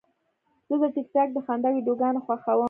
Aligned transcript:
زه 0.69 0.75
د 0.81 0.83
ټک 0.95 1.07
ټاک 1.13 1.29
د 1.33 1.37
خندا 1.45 1.69
ویډیوګانې 1.73 2.19
خوښوم. 2.25 2.59